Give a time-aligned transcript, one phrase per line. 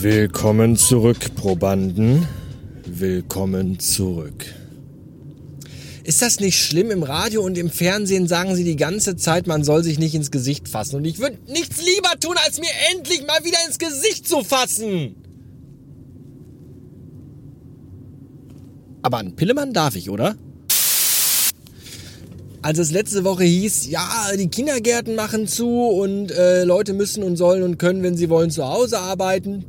[0.00, 2.24] Willkommen zurück, Probanden.
[2.86, 4.44] Willkommen zurück.
[6.04, 6.92] Ist das nicht schlimm?
[6.92, 10.30] Im Radio und im Fernsehen sagen sie die ganze Zeit, man soll sich nicht ins
[10.30, 10.94] Gesicht fassen.
[10.94, 15.16] Und ich würde nichts lieber tun, als mir endlich mal wieder ins Gesicht zu fassen.
[19.02, 20.36] Aber einen Pillemann darf ich, oder?
[22.62, 27.34] Als es letzte Woche hieß, ja, die Kindergärten machen zu und äh, Leute müssen und
[27.34, 29.64] sollen und können, wenn sie wollen, zu Hause arbeiten.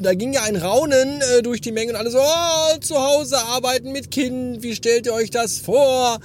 [0.00, 3.38] Da ging ja ein Raunen äh, durch die Menge und alle so, oh, zu Hause
[3.38, 6.18] arbeiten mit Kind, wie stellt ihr euch das vor?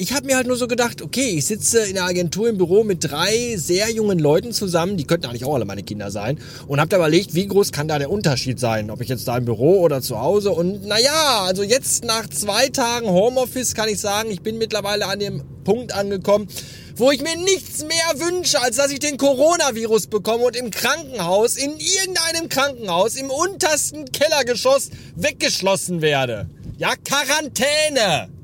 [0.00, 2.84] Ich habe mir halt nur so gedacht, okay, ich sitze in der Agentur im Büro
[2.84, 6.80] mit drei sehr jungen Leuten zusammen, die könnten eigentlich auch alle meine Kinder sein, und
[6.80, 9.44] habe da überlegt, wie groß kann da der Unterschied sein, ob ich jetzt da im
[9.44, 10.52] Büro oder zu Hause.
[10.52, 15.18] Und naja, also jetzt nach zwei Tagen Homeoffice kann ich sagen, ich bin mittlerweile an
[15.18, 16.48] dem Punkt angekommen,
[16.96, 21.58] wo ich mir nichts mehr wünsche, als dass ich den Coronavirus bekomme und im Krankenhaus,
[21.58, 26.48] in irgendeinem Krankenhaus, im untersten Kellergeschoss weggeschlossen werde.
[26.78, 28.39] Ja, Quarantäne!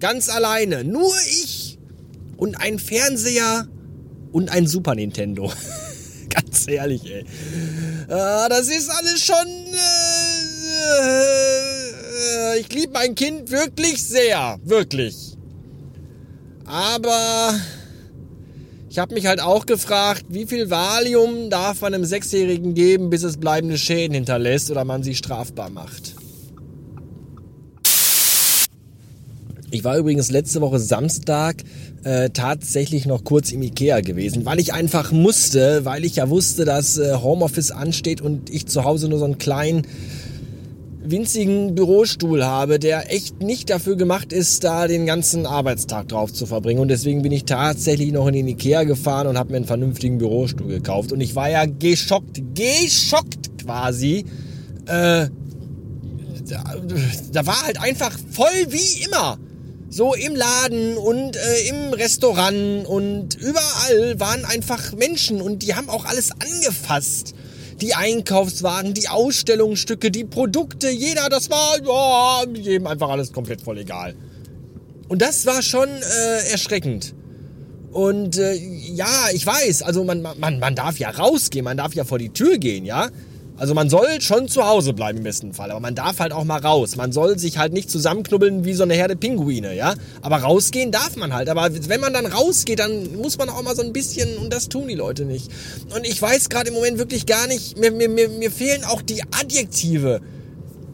[0.00, 0.84] Ganz alleine.
[0.84, 1.78] Nur ich
[2.36, 3.66] und ein Fernseher
[4.32, 5.52] und ein Super Nintendo.
[6.28, 7.24] Ganz ehrlich, ey.
[8.08, 9.46] Ah, das ist alles schon.
[12.54, 14.58] Äh, ich liebe mein Kind wirklich sehr.
[14.64, 15.36] Wirklich.
[16.64, 17.54] Aber
[18.90, 23.22] ich habe mich halt auch gefragt, wie viel Valium darf man einem Sechsjährigen geben, bis
[23.22, 26.14] es bleibende Schäden hinterlässt oder man sie strafbar macht.
[29.70, 31.62] Ich war übrigens letzte Woche Samstag
[32.02, 36.64] äh, tatsächlich noch kurz im Ikea gewesen, weil ich einfach musste, weil ich ja wusste,
[36.64, 39.82] dass äh, Homeoffice ansteht und ich zu Hause nur so einen kleinen
[41.10, 46.46] winzigen Bürostuhl habe, der echt nicht dafür gemacht ist, da den ganzen Arbeitstag drauf zu
[46.46, 46.80] verbringen.
[46.80, 50.16] Und deswegen bin ich tatsächlich noch in den Ikea gefahren und habe mir einen vernünftigen
[50.16, 51.12] Bürostuhl gekauft.
[51.12, 54.24] Und ich war ja geschockt, geschockt quasi.
[54.86, 55.28] Äh,
[56.48, 56.74] da,
[57.32, 59.38] da war halt einfach voll wie immer.
[59.90, 65.88] So im Laden und äh, im Restaurant und überall waren einfach Menschen und die haben
[65.88, 67.34] auch alles angefasst.
[67.80, 73.78] Die Einkaufswagen, die Ausstellungsstücke, die Produkte, jeder, das war ja, jedem einfach alles komplett voll
[73.78, 74.14] egal.
[75.08, 77.14] Und das war schon äh, erschreckend.
[77.90, 82.04] Und äh, ja, ich weiß, also man, man, man darf ja rausgehen, man darf ja
[82.04, 83.08] vor die Tür gehen, ja.
[83.58, 86.44] Also man soll schon zu Hause bleiben im besten Fall, aber man darf halt auch
[86.44, 86.94] mal raus.
[86.94, 89.94] Man soll sich halt nicht zusammenknubbeln wie so eine Herde Pinguine, ja?
[90.22, 91.48] Aber rausgehen darf man halt.
[91.48, 94.68] Aber wenn man dann rausgeht, dann muss man auch mal so ein bisschen, und das
[94.68, 95.50] tun die Leute nicht.
[95.94, 99.02] Und ich weiß gerade im Moment wirklich gar nicht, mir, mir, mir, mir fehlen auch
[99.02, 100.20] die Adjektive.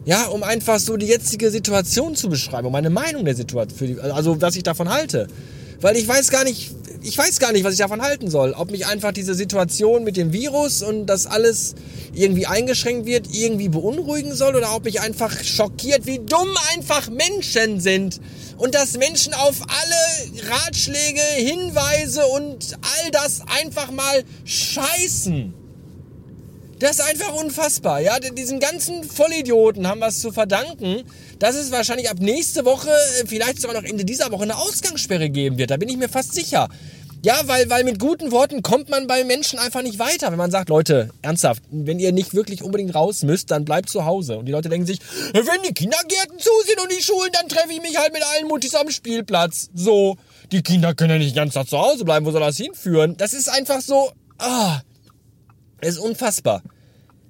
[0.05, 4.41] Ja, um einfach so die jetzige Situation zu beschreiben, um meine Meinung der Situation, also
[4.41, 5.27] was ich davon halte.
[5.81, 6.71] Weil ich weiß gar nicht,
[7.05, 8.53] ich weiß gar nicht, was ich davon halten soll.
[8.57, 11.75] Ob mich einfach diese Situation mit dem Virus und das alles
[12.13, 17.79] irgendwie eingeschränkt wird, irgendwie beunruhigen soll oder ob mich einfach schockiert, wie dumm einfach Menschen
[17.79, 18.19] sind.
[18.57, 25.53] Und dass Menschen auf alle Ratschläge, Hinweise und all das einfach mal scheißen.
[26.79, 28.19] Das ist einfach unfassbar, ja.
[28.19, 31.03] Diesen ganzen Vollidioten haben was zu verdanken,
[31.39, 32.89] dass es wahrscheinlich ab nächste Woche,
[33.27, 35.71] vielleicht sogar noch Ende dieser Woche, eine Ausgangssperre geben wird.
[35.71, 36.67] Da bin ich mir fast sicher.
[37.25, 40.29] Ja, weil, weil mit guten Worten kommt man bei Menschen einfach nicht weiter.
[40.29, 44.05] Wenn man sagt, Leute, ernsthaft, wenn ihr nicht wirklich unbedingt raus müsst, dann bleibt zu
[44.05, 44.37] Hause.
[44.37, 44.99] Und die Leute denken sich,
[45.33, 48.47] wenn die Kindergärten zu sind und die Schulen, dann treffe ich mich halt mit allen
[48.47, 49.71] Muttis am Spielplatz.
[49.73, 50.17] So,
[50.51, 52.27] die Kinder können ja nicht ganz Tag zu Hause bleiben.
[52.27, 53.17] Wo soll das hinführen?
[53.17, 54.81] Das ist einfach so, ah,
[55.81, 56.61] ist unfassbar.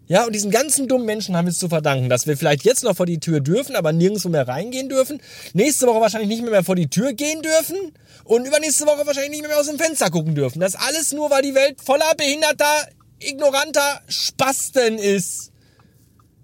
[0.08, 2.84] Ja, und diesen ganzen dummen Menschen haben wir es zu verdanken, dass wir vielleicht jetzt
[2.84, 5.20] noch vor die Tür dürfen, aber nirgendwo mehr reingehen dürfen.
[5.54, 7.78] Nächste Woche wahrscheinlich nicht mehr, mehr vor die Tür gehen dürfen.
[8.24, 10.60] Und übernächste Woche wahrscheinlich nicht mehr, mehr aus dem Fenster gucken dürfen.
[10.60, 12.88] Das alles nur, weil die Welt voller behinderter,
[13.20, 15.52] ignoranter Spasten ist.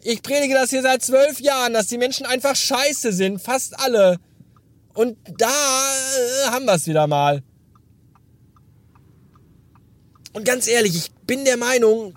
[0.04, 3.40] Ich predige das hier seit zwölf Jahren, dass die Menschen einfach scheiße sind.
[3.40, 4.18] Fast alle.
[4.94, 7.44] Und da äh, haben wir es wieder mal.
[10.34, 12.16] Und ganz ehrlich, ich bin der Meinung,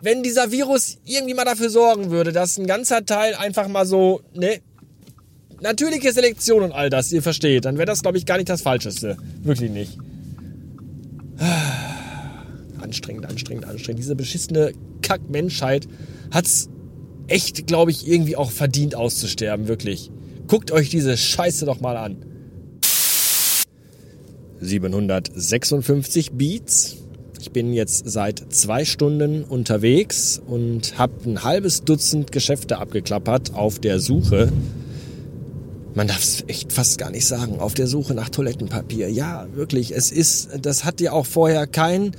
[0.00, 4.20] wenn dieser Virus irgendwie mal dafür sorgen würde, dass ein ganzer Teil einfach mal so,
[4.34, 4.60] ne,
[5.60, 8.62] natürliche Selektion und all das, ihr versteht, dann wäre das, glaube ich, gar nicht das
[8.62, 9.16] Falscheste.
[9.42, 9.98] Wirklich nicht.
[12.80, 13.98] Anstrengend, anstrengend, anstrengend.
[13.98, 15.88] Diese beschissene Kack-Menschheit
[16.30, 16.68] hat's
[17.28, 20.10] echt, glaube ich, irgendwie auch verdient auszusterben, wirklich.
[20.46, 22.16] Guckt euch diese Scheiße doch mal an.
[24.60, 27.03] 756 Beats.
[27.44, 33.78] Ich bin jetzt seit zwei Stunden unterwegs und habe ein halbes Dutzend Geschäfte abgeklappert auf
[33.78, 34.50] der Suche.
[35.92, 39.10] Man darf es echt fast gar nicht sagen, auf der Suche nach Toilettenpapier.
[39.10, 42.12] Ja, wirklich, es ist, das hat ja auch vorher kein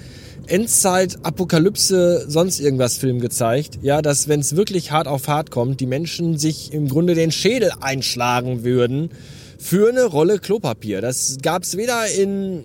[0.45, 3.79] Endzeit, Apokalypse, sonst irgendwas Film gezeigt.
[3.81, 7.31] Ja, dass wenn es wirklich hart auf hart kommt, die Menschen sich im Grunde den
[7.31, 9.09] Schädel einschlagen würden
[9.57, 11.01] für eine Rolle Klopapier.
[11.01, 12.63] Das gab's weder in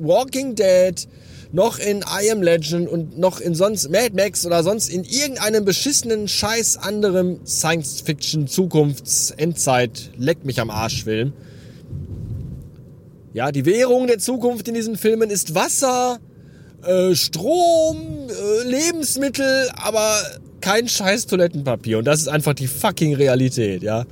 [0.00, 1.06] Walking Dead
[1.52, 5.64] noch in I Am Legend und noch in sonst Mad Max oder sonst in irgendeinem
[5.64, 11.32] beschissenen Scheiß anderem Science-Fiction Zukunfts Endzeit leck mich am Arsch Film.
[13.34, 16.18] Ja, die Währung der Zukunft in diesen Filmen ist Wasser,
[16.84, 17.98] äh, Strom,
[18.28, 20.20] äh, Lebensmittel, aber
[20.60, 21.98] kein scheiß Toilettenpapier.
[21.98, 24.04] Und das ist einfach die fucking Realität, ja.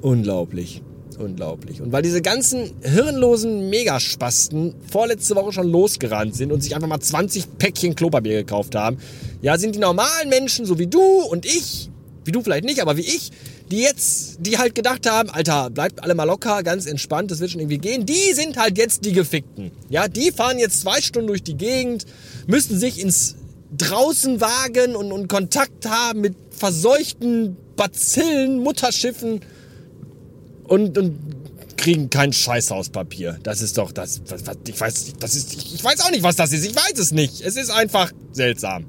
[0.00, 0.82] Unglaublich.
[1.18, 1.80] Unglaublich.
[1.80, 7.00] Und weil diese ganzen hirnlosen Megaspasten vorletzte Woche schon losgerannt sind und sich einfach mal
[7.00, 8.98] 20 Päckchen Klopapier gekauft haben,
[9.42, 11.90] ja, sind die normalen Menschen, so wie du und ich,
[12.24, 13.30] wie du vielleicht nicht, aber wie ich,
[13.70, 17.50] die jetzt, die halt gedacht haben, Alter, bleibt alle mal locker, ganz entspannt, das wird
[17.50, 18.06] schon irgendwie gehen.
[18.06, 19.70] Die sind halt jetzt die Gefickten.
[19.88, 22.04] Ja, die fahren jetzt zwei Stunden durch die Gegend,
[22.46, 23.36] müssen sich ins
[23.76, 29.40] draußen wagen und, und Kontakt haben mit verseuchten Bazillen, Mutterschiffen
[30.64, 31.18] und, und
[31.76, 33.38] kriegen kein Scheißhauspapier.
[33.42, 36.22] Das ist doch das, was, was, ich weiß, das ist, ich, ich weiß auch nicht,
[36.22, 36.64] was das ist.
[36.64, 37.40] Ich weiß es nicht.
[37.40, 38.86] Es ist einfach seltsam.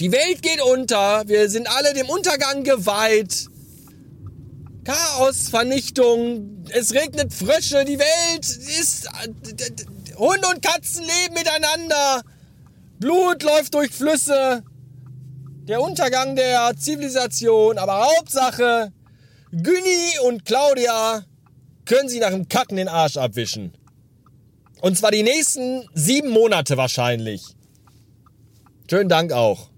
[0.00, 1.22] Die Welt geht unter.
[1.28, 3.46] Wir sind alle dem Untergang geweiht.
[4.84, 6.64] Chaos, Vernichtung.
[6.70, 7.84] Es regnet Frösche.
[7.84, 9.08] Die Welt ist.
[10.16, 12.22] Hunde und Katzen leben miteinander.
[12.98, 14.64] Blut läuft durch Flüsse.
[15.68, 17.78] Der Untergang der Zivilisation.
[17.78, 18.92] Aber Hauptsache,
[19.52, 21.24] Günni und Claudia
[21.84, 23.72] können sie nach dem Kacken den Arsch abwischen.
[24.80, 27.42] Und zwar die nächsten sieben Monate wahrscheinlich.
[28.90, 29.70] Schönen Dank auch.